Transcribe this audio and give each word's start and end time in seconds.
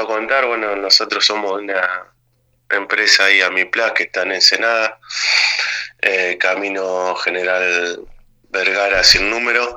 a 0.00 0.06
contar, 0.06 0.46
bueno, 0.46 0.74
nosotros 0.74 1.24
somos 1.24 1.60
una 1.60 2.12
empresa 2.68 3.26
ahí 3.26 3.40
a 3.40 3.50
mi 3.50 3.64
plaza 3.64 3.94
que 3.94 4.02
está 4.04 4.22
en 4.22 4.32
Ensenada, 4.32 4.98
eh, 6.02 6.36
Camino 6.38 7.14
General 7.16 8.00
Vergara 8.50 9.04
sin 9.04 9.30
número. 9.30 9.76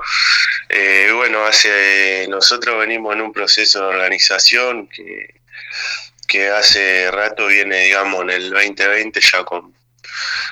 Eh, 0.68 1.10
bueno, 1.14 1.44
hace 1.44 2.26
nosotros 2.28 2.78
venimos 2.78 3.14
en 3.14 3.22
un 3.22 3.32
proceso 3.32 3.80
de 3.80 3.86
organización 3.86 4.88
que, 4.88 5.40
que 6.26 6.48
hace 6.48 7.10
rato 7.12 7.46
viene, 7.46 7.84
digamos, 7.84 8.22
en 8.22 8.30
el 8.30 8.50
2020 8.50 9.20
ya 9.20 9.44
con, 9.44 9.72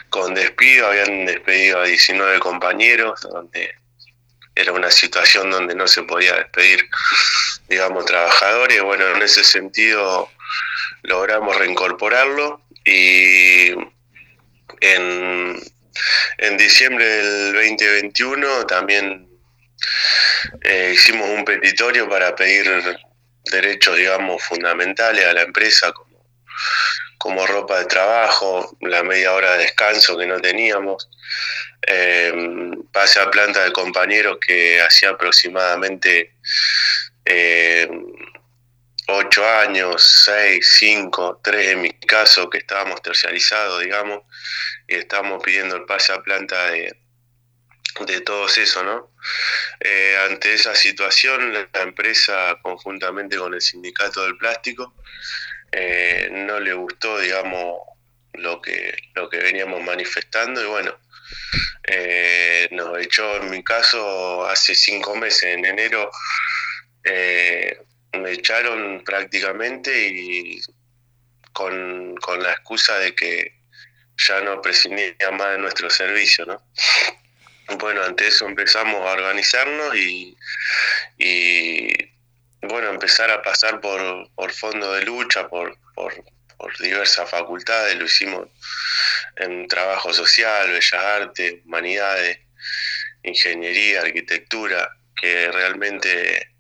con 0.09 0.33
despido, 0.35 0.87
habían 0.87 1.27
despedido 1.27 1.81
a 1.81 1.85
19 1.87 2.39
compañeros, 2.39 3.21
donde 3.23 3.75
era 4.57 4.73
una 4.73 4.91
situación 4.91 5.51
donde 5.51 5.75
no 5.75 5.87
se 5.87 6.03
podía 6.03 6.35
despedir, 6.35 6.89
digamos, 7.69 8.07
trabajadores. 8.07 8.83
Bueno, 8.83 9.07
en 9.15 9.23
ese 9.23 9.45
sentido 9.45 10.31
logramos 11.03 11.57
reincorporarlo 11.57 12.63
y 12.85 13.71
en, 14.81 15.61
en 16.39 16.57
diciembre 16.57 17.05
del 17.05 17.53
2021 17.53 18.67
también 18.67 19.29
eh, 20.63 20.93
hicimos 20.95 21.29
un 21.29 21.45
petitorio 21.45 22.09
para 22.09 22.35
pedir 22.35 22.67
derechos, 23.51 23.97
digamos, 23.97 24.43
fundamentales 24.43 25.27
a 25.27 25.35
la 25.35 25.43
empresa, 25.43 25.93
como 27.19 27.47
ropa 27.47 27.79
de 27.79 27.87
trabajo, 27.87 28.77
la 28.81 29.03
media 29.03 29.33
hora 29.33 29.53
de 29.53 29.65
descanso 29.65 30.17
que 30.17 30.27
no 30.27 30.41
teníamos, 30.41 31.09
eh, 31.87 32.33
a 32.95 33.31
planta 33.31 33.65
de 33.65 33.73
compañeros 33.73 34.39
que 34.45 34.81
hacía 34.81 35.11
aproximadamente 35.11 36.35
eh, 37.25 37.89
ocho 39.09 39.49
años, 39.49 40.23
seis, 40.25 40.77
cinco, 40.79 41.41
tres 41.43 41.69
en 41.69 41.83
mi 41.83 41.93
caso, 41.93 42.51
que 42.51 42.59
estábamos 42.59 43.01
terciarizados, 43.03 43.83
digamos, 43.83 44.23
y 44.89 44.97
estábamos 44.97 45.43
pidiendo 45.43 45.77
el 45.77 45.85
pase 45.85 46.13
a 46.13 46.23
planta 46.23 46.71
de, 46.71 46.97
de 48.01 48.21
todos 48.23 48.59
eso, 48.59 48.83
¿no? 48.83 49.13
Eh, 49.81 50.17
ante 50.29 50.55
esa 50.55 50.75
situación, 50.75 51.53
la 51.53 51.69
empresa, 51.83 52.59
conjuntamente 52.63 53.37
con 53.37 53.55
el 53.55 53.61
sindicato 53.61 54.25
del 54.25 54.37
plástico, 54.37 54.95
eh, 55.77 56.29
no 56.33 56.59
le 56.61 56.73
gustó, 56.73 57.19
digamos, 57.19 57.81
lo 58.33 58.61
que, 58.61 58.97
lo 59.15 59.29
que 59.29 59.39
veníamos 59.39 59.83
manifestando 59.83 60.63
y 60.63 60.67
bueno, 60.67 60.99
eh, 61.85 62.69
nos 62.73 62.99
echó, 62.99 63.37
en 63.37 63.51
mi 63.51 63.63
caso, 63.63 64.47
hace 64.47 64.75
cinco 64.75 65.15
meses, 65.17 65.45
en 65.45 65.65
enero, 65.65 66.11
me 68.13 68.33
echaron 68.33 69.05
prácticamente 69.05 70.09
y 70.09 70.61
con, 71.53 72.17
con 72.17 72.43
la 72.43 72.53
excusa 72.53 72.99
de 72.99 73.15
que 73.15 73.57
ya 74.17 74.41
no 74.41 74.61
prescindía 74.61 75.31
más 75.33 75.53
de 75.53 75.59
nuestro 75.59 75.91
servicio, 75.91 76.47
¿no? 76.47 76.63
Bueno, 77.79 78.03
ante 78.03 78.29
eso 78.29 78.47
empezamos 78.47 79.01
a 79.01 79.13
organizarnos 79.13 79.97
y, 79.97 80.37
bueno, 82.63 82.89
empezar 82.89 83.31
a 83.31 83.43
pasar 83.43 83.81
por, 83.81 84.31
por 84.35 84.53
fondo 84.53 84.93
de 84.93 85.05
lucha, 85.05 85.49
por, 85.49 85.77
por, 85.95 86.13
diversas 86.81 87.29
facultades, 87.31 87.97
lo 87.97 88.07
hicimos 88.07 88.49
en 89.37 89.69
trabajo 89.69 90.13
social, 90.13 90.71
bellas 90.71 90.93
artes, 90.95 91.57
humanidades, 91.65 92.39
ingeniería, 93.23 94.01
arquitectura, 94.01 94.91
que 95.15 95.51
realmente 95.53 96.55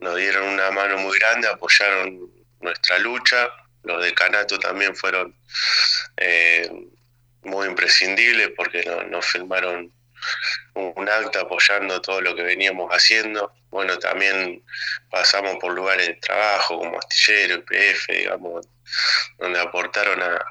nos 0.00 0.16
dieron 0.16 0.48
una 0.48 0.70
mano 0.70 0.98
muy 0.98 1.18
grande, 1.18 1.48
apoyaron 1.48 2.30
nuestra 2.60 2.98
lucha, 2.98 3.48
los 3.82 4.02
decanatos 4.02 4.60
también 4.60 4.94
fueron 4.94 5.34
eh, 6.16 6.70
muy 7.42 7.66
imprescindibles 7.66 8.50
porque 8.56 8.84
nos 8.84 9.08
no 9.08 9.22
filmaron 9.22 9.92
un 10.74 11.08
acta 11.08 11.40
apoyando 11.40 12.00
todo 12.00 12.20
lo 12.20 12.34
que 12.34 12.42
veníamos 12.42 12.90
haciendo. 12.90 13.52
Bueno, 13.70 13.98
también 13.98 14.64
pasamos 15.10 15.56
por 15.60 15.72
lugares 15.72 16.08
de 16.08 16.14
trabajo 16.14 16.78
como 16.78 16.98
Astillero, 16.98 17.56
IPF, 17.56 18.08
digamos, 18.08 18.68
donde 19.38 19.60
aportaron 19.60 20.20
a, 20.22 20.44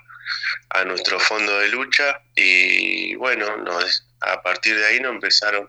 nuestro 0.86 1.20
fondo 1.20 1.60
de 1.60 1.68
lucha 1.68 2.22
y 2.36 3.14
bueno, 3.16 3.46
a 4.22 4.42
partir 4.42 4.78
de 4.78 4.86
ahí 4.86 5.00
nos 5.00 5.14
empezaron, 5.14 5.68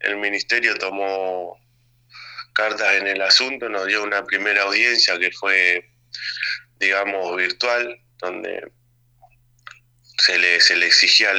el 0.00 0.16
ministerio 0.16 0.74
tomó 0.76 1.60
cartas 2.54 2.94
en 2.94 3.06
el 3.06 3.22
asunto, 3.22 3.68
nos 3.68 3.86
dio 3.86 4.02
una 4.02 4.24
primera 4.24 4.62
audiencia 4.62 5.18
que 5.18 5.30
fue, 5.30 5.88
digamos, 6.80 7.36
virtual, 7.36 8.00
donde 8.18 8.72
se 10.18 10.38
le, 10.38 10.60
se 10.60 10.76
le 10.76 10.86
exigía 10.86 11.30
a 11.30 11.34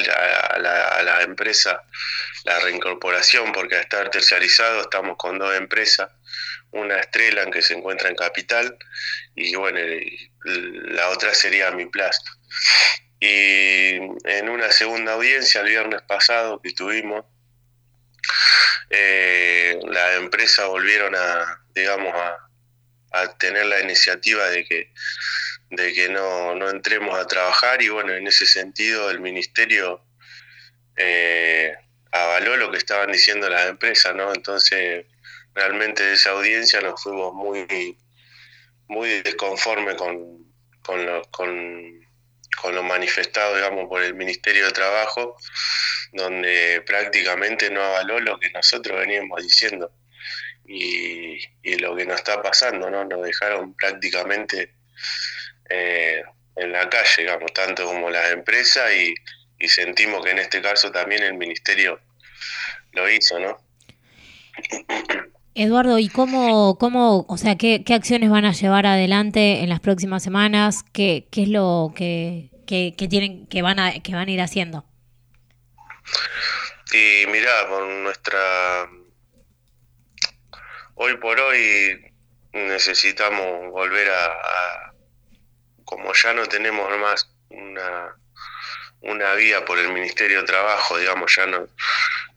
la, 0.58 0.88
a 0.88 1.04
la, 1.04 1.22
empresa 1.22 1.84
la 2.46 2.60
reincorporación, 2.60 3.52
porque 3.52 3.76
al 3.76 3.82
estar 3.82 4.10
terciarizado 4.10 4.82
estamos 4.82 5.18
con 5.18 5.38
dos 5.38 5.56
empresas, 5.56 6.10
una 6.72 6.98
Estrella 6.98 7.46
que 7.52 7.62
se 7.62 7.74
encuentra 7.74 8.10
en 8.10 8.16
Capital 8.16 8.78
y 9.36 9.56
bueno, 9.56 9.80
la 10.46 11.10
otra 11.10 11.34
sería 11.34 11.72
Mi 11.72 11.86
Plast. 11.88 12.26
Y 13.20 13.96
en 14.24 14.50
una 14.50 14.72
segunda 14.72 15.14
audiencia 15.14 15.62
el 15.62 15.68
viernes 15.68 16.02
pasado 16.04 16.62
que 16.62 16.72
tuvimos, 16.72 17.26
eh, 18.90 19.78
la 19.84 20.16
empresa 20.16 20.66
volvieron 20.68 21.16
a, 21.16 21.62
digamos, 21.76 22.14
a, 22.16 22.50
a 23.12 23.38
tener 23.38 23.66
la 23.66 23.82
iniciativa 23.82 24.48
de 24.50 24.64
que 24.64 24.94
de 25.70 25.94
que 25.94 26.10
no, 26.10 26.56
no 26.56 26.70
entremos 26.70 27.18
a 27.18 27.28
trabajar 27.28 27.82
y 27.82 27.90
bueno, 27.90 28.14
en 28.14 28.28
ese 28.28 28.46
sentido 28.46 29.10
el 29.10 29.20
ministerio 29.20 30.04
eh, 30.96 31.74
avaló 32.12 32.58
lo 32.58 32.72
que 32.72 32.78
estaban 32.78 33.12
diciendo 33.12 33.50
las 33.50 33.70
empresas, 33.70 34.16
¿no? 34.16 34.34
Entonces, 34.34 35.06
realmente 35.54 36.14
esa 36.14 36.32
audiencia 36.32 36.82
nos 36.82 37.02
fuimos 37.02 37.34
muy, 37.34 37.98
muy 38.88 39.22
desconformes 39.22 39.96
con, 39.96 40.52
con, 40.82 41.06
lo, 41.06 41.22
con, 41.32 42.02
con 42.62 42.76
lo 42.76 42.84
manifestado, 42.84 43.56
digamos, 43.56 43.88
por 43.88 44.02
el 44.02 44.16
Ministerio 44.16 44.66
de 44.66 44.72
Trabajo, 44.72 45.38
donde 46.14 46.84
prácticamente 46.86 47.70
no 47.70 47.84
avaló 47.84 48.20
lo 48.20 48.40
que 48.40 48.50
nosotros 48.52 49.00
veníamos 49.00 49.44
diciendo 49.44 49.92
y, 50.66 51.38
y 51.62 51.76
lo 51.76 51.96
que 51.96 52.06
nos 52.06 52.18
está 52.18 52.42
pasando, 52.42 52.90
¿no? 52.90 53.06
Nos 53.06 53.24
dejaron 53.24 53.76
prácticamente 53.76 54.79
eh, 55.70 56.24
en 56.56 56.72
la 56.72 56.90
calle, 56.90 57.24
digamos, 57.24 57.54
tanto 57.54 57.86
como 57.86 58.10
las 58.10 58.32
empresas 58.32 58.92
y, 58.94 59.16
sentimos 59.68 60.24
que 60.24 60.32
en 60.32 60.40
este 60.40 60.62
caso 60.62 60.90
también 60.92 61.22
el 61.22 61.34
ministerio 61.34 62.00
lo 62.94 63.10
hizo, 63.10 63.40
¿no? 63.40 63.58
Eduardo, 65.54 66.00
¿y 66.00 66.08
cómo, 66.08 66.78
cómo 66.78 67.26
o 67.28 67.38
sea, 67.38 67.58
qué, 67.58 67.84
qué, 67.84 67.94
acciones 67.94 68.30
van 68.30 68.46
a 68.46 68.54
llevar 68.54 68.86
adelante 68.86 69.60
en 69.62 69.70
las 69.70 69.82
próximas 69.82 70.24
semanas? 70.24 70.84
¿Qué, 70.94 71.28
qué 71.30 71.44
es 71.44 71.50
lo 71.50 71.92
que, 71.96 72.50
que, 72.66 72.94
tienen, 73.10 73.48
que 73.48 73.62
van 73.62 73.80
a, 73.80 74.00
que 74.00 74.14
van 74.14 74.30
a 74.30 74.32
ir 74.32 74.42
haciendo? 74.42 74.86
Y 76.94 77.28
mira, 77.28 77.68
con 77.68 78.04
nuestra 78.04 78.90
hoy 80.96 81.18
por 81.18 81.40
hoy 81.40 82.14
necesitamos 82.54 83.72
volver 83.72 84.10
a 84.10 84.89
como 85.90 86.14
ya 86.14 86.34
no 86.36 86.46
tenemos 86.46 86.96
más 87.00 87.28
una, 87.50 88.16
una 89.02 89.34
vía 89.34 89.66
por 89.66 89.80
el 89.80 89.92
Ministerio 89.92 90.42
de 90.42 90.46
Trabajo, 90.46 91.00
digamos, 91.00 91.36
ya 91.36 91.48
no, 91.48 91.68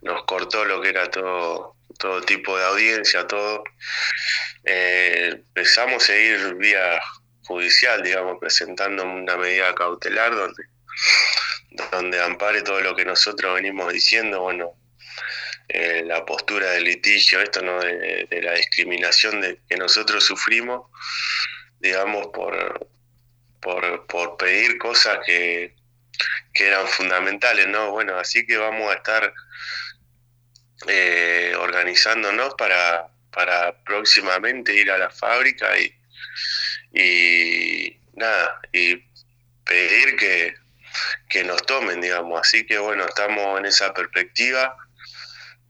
nos 0.01 0.25
cortó 0.25 0.65
lo 0.65 0.81
que 0.81 0.89
era 0.89 1.11
todo, 1.11 1.77
todo 1.99 2.23
tipo 2.23 2.57
de 2.57 2.65
audiencia, 2.65 3.27
todo, 3.27 3.63
eh, 4.65 5.33
empezamos 5.35 6.09
a 6.09 6.17
ir 6.17 6.55
vía 6.55 6.99
judicial, 7.43 8.03
digamos, 8.03 8.39
presentando 8.41 9.05
una 9.05 9.37
medida 9.37 9.75
cautelar 9.75 10.35
donde, 10.35 10.65
donde 11.91 12.23
ampare 12.23 12.63
todo 12.63 12.81
lo 12.81 12.97
que 12.97 13.05
nosotros 13.05 13.55
venimos 13.57 13.93
diciendo, 13.93 14.41
bueno, 14.41 14.73
eh, 15.69 16.03
la 16.07 16.25
postura 16.25 16.71
del 16.71 16.85
litigio, 16.85 17.43
esto 17.43 17.61
no 17.61 17.81
de, 17.81 18.27
de 18.31 18.43
la 18.43 18.55
discriminación 18.55 19.43
de, 19.43 19.61
que 19.69 19.77
nosotros 19.77 20.25
sufrimos, 20.25 20.87
digamos, 21.81 22.29
por, 22.29 22.89
por, 23.63 24.07
por 24.07 24.37
pedir 24.37 24.77
cosas 24.77 25.21
que, 25.25 25.75
eran 26.55 26.87
fundamentales, 26.87 27.67
¿no? 27.67 27.91
Bueno, 27.91 28.17
así 28.19 28.47
que 28.47 28.57
vamos 28.57 28.89
a 28.93 28.95
estar 28.95 29.35
eh, 30.87 31.55
organizándonos 31.59 32.55
para, 32.55 33.09
para 33.33 33.83
próximamente 33.83 34.73
ir 34.75 34.91
a 34.93 34.99
la 34.99 35.11
fábrica 35.11 35.77
y, 35.77 35.93
y 36.93 37.99
nada, 38.15 38.61
y 38.73 38.97
pedir 39.65 40.15
que, 40.17 40.55
que 41.29 41.43
nos 41.43 41.65
tomen, 41.67 42.01
digamos. 42.01 42.41
Así 42.41 42.65
que 42.65 42.79
bueno, 42.79 43.07
estamos 43.07 43.59
en 43.59 43.67
esa 43.67 43.93
perspectiva 43.93 44.77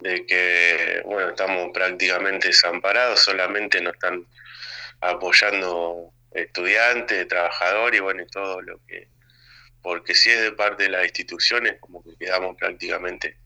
de 0.00 0.26
que, 0.26 1.00
bueno, 1.06 1.30
estamos 1.30 1.70
prácticamente 1.72 2.48
desamparados, 2.48 3.20
solamente 3.20 3.80
nos 3.80 3.94
están 3.94 4.26
apoyando 5.00 6.12
estudiantes, 6.34 7.28
trabajadores 7.28 7.98
y 7.98 8.02
bueno, 8.02 8.22
y 8.22 8.26
todo 8.26 8.60
lo 8.62 8.80
que, 8.86 9.08
porque 9.82 10.14
si 10.14 10.30
es 10.30 10.40
de 10.40 10.52
parte 10.52 10.84
de 10.84 10.90
las 10.90 11.04
instituciones, 11.04 11.76
como 11.80 12.02
que 12.02 12.16
quedamos 12.18 12.56
prácticamente 12.56 13.36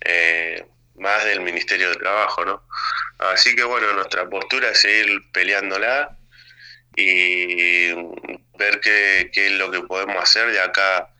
eh, 0.00 0.64
más 0.96 1.24
del 1.24 1.40
Ministerio 1.40 1.90
de 1.90 1.96
Trabajo, 1.96 2.44
¿no? 2.44 2.62
Así 3.18 3.54
que 3.54 3.64
bueno, 3.64 3.92
nuestra 3.94 4.28
postura 4.28 4.70
es 4.70 4.80
seguir 4.80 5.30
peleándola 5.32 6.16
y 6.96 7.92
ver 8.58 8.80
qué, 8.80 9.30
qué 9.32 9.46
es 9.46 9.52
lo 9.52 9.70
que 9.70 9.82
podemos 9.82 10.16
hacer 10.16 10.50
de 10.50 10.60
acá 10.60 11.14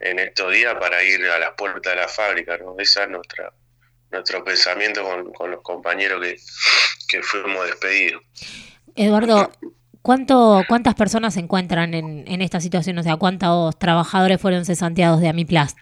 en 0.00 0.18
estos 0.18 0.52
días 0.52 0.74
para 0.76 1.02
ir 1.02 1.24
a 1.26 1.38
las 1.38 1.52
puertas 1.54 1.94
de 1.94 2.00
la 2.00 2.08
fábrica, 2.08 2.56
¿no? 2.58 2.76
Esa 2.78 3.04
es 3.04 3.10
nuestra, 3.10 3.52
nuestro 4.10 4.44
pensamiento 4.44 5.02
con, 5.32 5.50
los 5.50 5.62
compañeros 5.62 6.20
que, 6.22 6.36
que 7.08 7.22
fuimos 7.22 7.66
despedidos. 7.66 8.22
Eduardo, 8.94 9.52
¿cuánto, 10.06 10.62
¿cuántas 10.68 10.94
personas 10.94 11.34
se 11.34 11.40
encuentran 11.40 11.92
en, 11.92 12.22
en 12.28 12.40
esta 12.40 12.60
situación? 12.60 12.96
O 12.98 13.02
sea, 13.02 13.16
¿cuántos 13.16 13.76
trabajadores 13.76 14.40
fueron 14.40 14.64
cesanteados 14.64 15.20
de 15.20 15.28
Amiplast? 15.28 15.76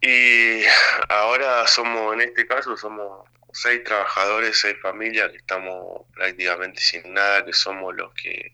Y 0.00 0.62
ahora 1.08 1.66
somos, 1.66 2.14
en 2.14 2.20
este 2.20 2.46
caso, 2.46 2.76
somos 2.76 3.28
seis 3.52 3.82
trabajadores, 3.82 4.60
seis 4.60 4.76
familias 4.80 5.32
que 5.32 5.38
estamos 5.38 6.02
prácticamente 6.14 6.80
sin 6.80 7.12
nada, 7.12 7.44
que 7.44 7.52
somos 7.52 7.96
los 7.96 8.14
que 8.14 8.52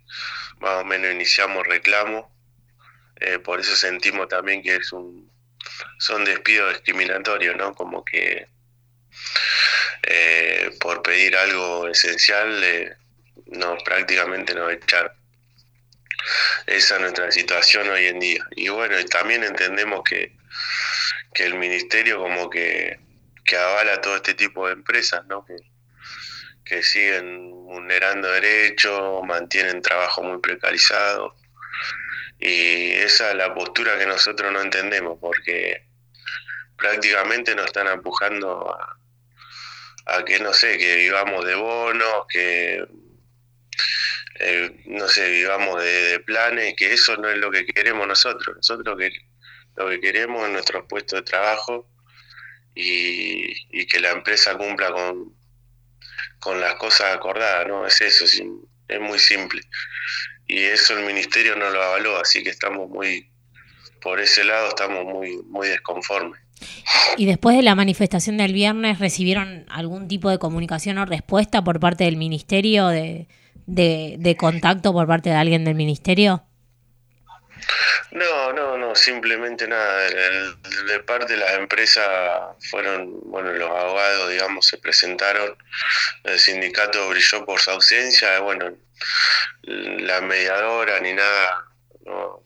más 0.61 0.81
o 0.81 0.85
menos 0.87 1.13
iniciamos 1.13 1.67
reclamos. 1.67 2.25
Eh, 3.21 3.39
por 3.39 3.61
eso 3.61 3.77
sentimos 3.77 4.27
también 4.29 4.63
que 4.63 4.77
es 4.77 4.91
un 4.91 5.31
son 5.99 6.25
despidos 6.25 6.73
discriminatorios, 6.73 7.57
¿no? 7.57 7.75
Como 7.75 8.07
que 8.07 8.49
eh, 10.03 10.71
por 10.81 11.03
pedir 11.03 11.37
algo 11.37 11.89
esencial 11.89 12.65
eh, 12.65 12.97
no 13.47 13.77
prácticamente 13.85 14.55
nos 14.55 14.73
echar 14.73 15.15
esa 16.67 16.97
es 16.97 17.01
nuestra 17.01 17.31
situación 17.31 17.89
hoy 17.89 18.07
en 18.07 18.19
día. 18.19 18.45
Y 18.57 18.69
bueno 18.69 18.97
también 19.07 19.45
entendemos 19.45 20.03
que, 20.05 20.37
que 21.35 21.45
el 21.45 21.55
ministerio 21.55 22.19
como 22.19 22.51
que, 22.51 22.99
que 23.45 23.57
avala 23.57 24.01
todo 24.01 24.17
este 24.17 24.35
tipo 24.35 24.67
de 24.67 24.75
empresas 24.75 25.25
no 25.27 25.45
que, 25.45 25.57
que 26.65 26.83
siguen 26.83 27.51
vulnerando 27.51 28.29
derechos 28.29 29.23
mantienen 29.25 29.83
trabajo 29.83 30.23
muy 30.23 30.41
precarizado. 30.41 31.35
Y 32.39 32.93
esa 32.93 33.31
es 33.31 33.37
la 33.37 33.55
postura 33.55 33.99
que 33.99 34.07
nosotros 34.07 34.53
no 34.53 34.61
entendemos 34.61 35.19
porque 35.21 35.87
prácticamente 36.77 37.55
nos 37.55 37.67
están 37.67 37.87
empujando 37.87 38.77
a 40.07 40.25
que, 40.25 40.39
no 40.39 40.53
sé, 40.53 40.79
que 40.79 40.97
vivamos 40.97 41.45
de 41.45 41.55
bonos, 41.55 42.27
que, 42.29 42.87
eh, 44.39 44.83
no 44.87 45.09
sé, 45.09 45.31
vivamos 45.31 45.83
de, 45.83 46.21
planes, 46.21 46.75
que 46.77 46.93
eso 46.93 47.17
no 47.17 47.29
es 47.29 47.39
lo 47.39 47.51
que 47.51 47.67
queremos 47.67 48.07
nosotros. 48.07 48.57
Nosotros 48.57 48.99
que, 48.99 49.11
lo 49.77 49.89
que 49.89 50.01
queremos 50.01 50.45
es 50.45 50.53
nuestro 50.53 50.87
puesto 50.87 51.17
de 51.17 51.23
trabajo 51.23 51.89
y, 52.75 53.87
que 53.87 54.01
la 54.01 54.11
empresa 54.11 54.57
cumpla 54.57 54.91
con, 54.93 55.35
con 56.41 56.61
las 56.61 56.75
cosas 56.75 57.15
acordadas, 57.15 57.67
¿no? 57.69 57.87
Es 57.87 58.01
eso, 58.01 58.25
es 58.25 59.01
muy 59.01 59.19
simple. 59.19 59.63
Y 60.47 60.63
eso 60.63 60.97
el 60.97 61.05
ministerio 61.05 61.57
no 61.57 61.71
lo 61.71 61.83
avaló, 61.83 62.19
así 62.19 62.43
que 62.43 62.51
estamos 62.51 62.89
muy, 62.89 63.31
por 64.01 64.21
ese 64.21 64.45
lado 64.45 64.69
estamos 64.69 65.05
muy, 65.05 65.37
muy 65.49 65.69
desconformes. 65.69 66.41
¿Y 67.17 67.27
después 67.27 67.57
de 67.57 67.63
la 67.63 67.75
manifestación 67.75 68.37
del 68.37 68.53
viernes 68.53 68.99
recibieron 68.99 69.67
algún 69.69 70.09
tipo 70.09 70.31
de 70.31 70.39
comunicación 70.39 70.99
o 70.99 71.05
respuesta 71.05 71.63
por 71.65 71.81
parte 71.81 72.05
del 72.05 72.17
ministerio, 72.17 72.89
de, 72.89 73.27
de, 73.67 74.37
contacto 74.39 74.93
por 74.93 75.07
parte 75.07 75.31
de 75.31 75.37
alguien 75.37 75.65
del 75.65 75.75
ministerio? 75.75 76.45
No, 78.13 78.53
no, 78.53 78.79
no, 78.79 78.95
simplemente 78.95 79.67
nada. 79.67 80.09
De, 80.87 81.01
parte 81.01 81.35
de 81.35 81.39
las 81.39 81.53
empresas 81.55 82.09
fueron, 82.71 83.21
bueno, 83.25 83.53
los 83.53 83.71
abogados, 83.71 84.31
digamos, 84.31 84.67
se 84.67 84.79
presentaron, 84.79 85.57
el 86.25 86.39
sindicato 86.39 87.09
brilló 87.09 87.45
por 87.45 87.61
su 87.61 87.71
ausencia, 87.71 88.41
bueno, 88.41 88.73
la 89.63 90.21
mediadora 90.21 91.01
ni 91.01 91.13
nada, 91.13 91.65
no, 92.05 92.43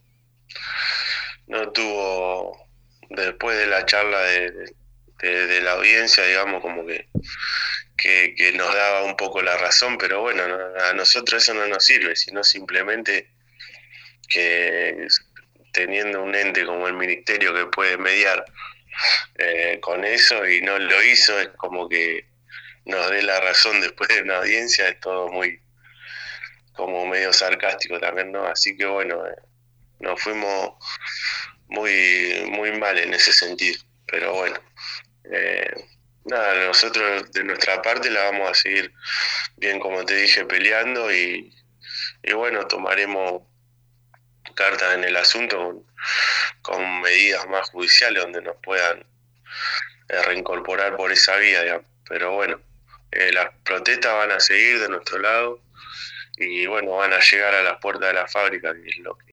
no 1.46 1.70
tuvo 1.72 2.70
después 3.10 3.58
de 3.58 3.66
la 3.66 3.84
charla 3.84 4.20
de, 4.22 5.60
la 5.62 5.72
audiencia, 5.72 6.24
digamos, 6.24 6.62
como 6.62 6.86
que, 6.86 7.08
que, 8.00 8.52
nos 8.54 8.74
daba 8.74 9.04
un 9.04 9.16
poco 9.16 9.42
la 9.42 9.56
razón, 9.56 9.98
pero 9.98 10.20
bueno, 10.20 10.42
a 10.42 10.92
nosotros 10.94 11.42
eso 11.42 11.54
no 11.54 11.66
nos 11.66 11.84
sirve, 11.84 12.16
sino 12.16 12.42
simplemente 12.42 13.30
que 14.28 15.06
teniendo 15.72 16.22
un 16.22 16.34
ente 16.34 16.64
como 16.64 16.88
el 16.88 16.94
ministerio 16.94 17.54
que 17.54 17.66
puede 17.66 17.96
mediar 17.96 18.44
eh, 19.36 19.78
con 19.80 20.04
eso 20.04 20.46
y 20.48 20.62
no 20.62 20.78
lo 20.78 21.02
hizo, 21.02 21.38
es 21.38 21.48
como 21.56 21.88
que 21.88 22.26
nos 22.84 23.10
dé 23.10 23.22
la 23.22 23.40
razón 23.40 23.80
después 23.80 24.08
de 24.08 24.22
una 24.22 24.38
audiencia, 24.38 24.88
es 24.88 24.98
todo 25.00 25.28
muy 25.28 25.60
como 26.72 27.06
medio 27.06 27.32
sarcástico 27.32 28.00
también, 28.00 28.32
¿no? 28.32 28.46
Así 28.46 28.76
que 28.76 28.86
bueno, 28.86 29.26
eh, 29.26 29.34
nos 30.00 30.20
fuimos 30.20 30.72
muy, 31.68 32.46
muy 32.50 32.72
mal 32.72 32.98
en 32.98 33.14
ese 33.14 33.32
sentido. 33.32 33.78
Pero 34.06 34.34
bueno, 34.34 34.58
eh, 35.32 35.72
nada, 36.24 36.66
nosotros 36.66 37.30
de 37.32 37.44
nuestra 37.44 37.82
parte 37.82 38.10
la 38.10 38.24
vamos 38.30 38.50
a 38.50 38.54
seguir 38.54 38.92
bien, 39.56 39.80
como 39.80 40.04
te 40.04 40.16
dije, 40.16 40.44
peleando 40.44 41.12
y, 41.12 41.54
y 42.22 42.32
bueno, 42.32 42.66
tomaremos 42.66 43.42
cartas 44.54 44.94
en 44.94 45.04
el 45.04 45.16
asunto 45.16 45.84
con, 46.62 47.00
medidas 47.00 47.46
más 47.48 47.70
judiciales 47.70 48.22
donde 48.22 48.42
nos 48.42 48.56
puedan 48.62 49.00
eh, 50.08 50.22
reincorporar 50.26 50.96
por 50.96 51.12
esa 51.12 51.36
vía, 51.36 51.62
digamos. 51.62 51.86
Pero 52.08 52.32
bueno, 52.32 52.60
eh, 53.12 53.32
las 53.32 53.50
protestas 53.64 54.14
van 54.14 54.32
a 54.32 54.40
seguir 54.40 54.80
de 54.80 54.88
nuestro 54.88 55.18
lado 55.18 55.62
y 56.36 56.66
bueno, 56.66 56.92
van 56.92 57.12
a 57.12 57.20
llegar 57.20 57.54
a 57.54 57.62
las 57.62 57.78
puertas 57.80 58.08
de 58.08 58.14
la 58.14 58.26
fábrica, 58.26 58.74
que 58.74 58.88
es 58.88 58.98
lo 58.98 59.16
que 59.16 59.26